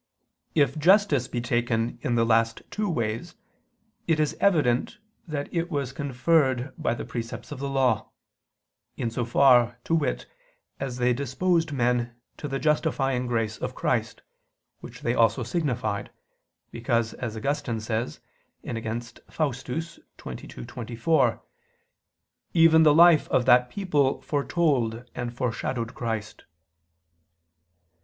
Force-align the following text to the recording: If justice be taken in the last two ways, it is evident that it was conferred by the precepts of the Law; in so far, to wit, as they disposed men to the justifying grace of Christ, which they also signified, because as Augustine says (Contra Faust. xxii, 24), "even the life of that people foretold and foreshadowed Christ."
If 0.55 0.79
justice 0.79 1.27
be 1.27 1.41
taken 1.41 1.99
in 2.01 2.15
the 2.15 2.25
last 2.25 2.63
two 2.71 2.89
ways, 2.89 3.35
it 4.07 4.19
is 4.19 4.35
evident 4.39 4.97
that 5.27 5.47
it 5.53 5.69
was 5.69 5.93
conferred 5.93 6.73
by 6.75 6.95
the 6.95 7.05
precepts 7.05 7.51
of 7.51 7.59
the 7.59 7.69
Law; 7.69 8.09
in 8.97 9.11
so 9.11 9.25
far, 9.25 9.77
to 9.83 9.93
wit, 9.93 10.25
as 10.79 10.97
they 10.97 11.13
disposed 11.13 11.71
men 11.71 12.15
to 12.37 12.47
the 12.47 12.57
justifying 12.57 13.27
grace 13.27 13.59
of 13.59 13.75
Christ, 13.75 14.23
which 14.79 15.01
they 15.01 15.13
also 15.13 15.43
signified, 15.43 16.09
because 16.71 17.13
as 17.13 17.37
Augustine 17.37 17.79
says 17.79 18.21
(Contra 18.65 19.01
Faust. 19.29 19.67
xxii, 19.69 20.01
24), 20.47 21.43
"even 22.55 22.81
the 22.81 22.95
life 22.95 23.27
of 23.29 23.45
that 23.45 23.69
people 23.69 24.19
foretold 24.23 25.07
and 25.13 25.31
foreshadowed 25.31 25.93
Christ." 25.93 26.45